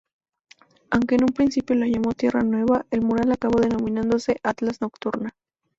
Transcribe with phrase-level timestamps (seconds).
[0.89, 5.29] Aunque en un principio lo llamó "Tierra nueva", el mural acabó denominándose "Atlas nocturna".